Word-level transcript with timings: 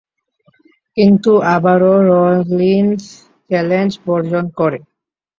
কিন্তু 0.97 1.31
আবারো 1.55 1.93
Rollins 2.09 3.03
challenge 3.49 3.91
বর্জন 4.05 4.45
করে। 4.59 4.79